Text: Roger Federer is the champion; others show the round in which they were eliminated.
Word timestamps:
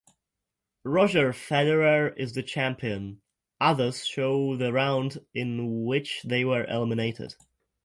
Roger 0.83 1.31
Federer 1.31 2.17
is 2.17 2.33
the 2.33 2.41
champion; 2.41 3.21
others 3.59 4.03
show 4.03 4.57
the 4.57 4.73
round 4.73 5.19
in 5.35 5.85
which 5.85 6.23
they 6.23 6.43
were 6.43 6.65
eliminated. 6.65 7.35